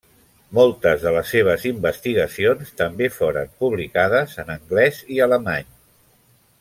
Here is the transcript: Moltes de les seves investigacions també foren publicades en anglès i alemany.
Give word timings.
Moltes 0.59 1.03
de 1.07 1.11
les 1.15 1.33
seves 1.35 1.65
investigacions 1.71 2.71
també 2.81 3.11
foren 3.19 3.53
publicades 3.65 4.35
en 4.45 4.51
anglès 4.57 5.03
i 5.19 5.23
alemany. 5.29 5.71